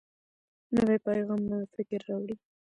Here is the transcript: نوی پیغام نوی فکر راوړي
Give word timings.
نوی 0.75 0.97
پیغام 1.05 1.41
نوی 1.49 1.67
فکر 1.75 1.99
راوړي 2.09 2.35